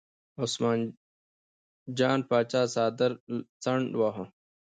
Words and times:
عثمان 0.41 0.79
جان 1.97 2.19
پاچا 2.29 2.61
څادر 2.73 3.11
څنډ 3.63 3.87
واهه. 3.99 4.25